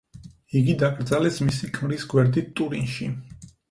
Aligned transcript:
იგი 0.61 0.75
დაკრძალეს 0.85 1.39
მისი 1.51 1.71
ქმრის 1.79 2.09
გვერდით 2.17 2.53
ტურინში. 2.61 3.17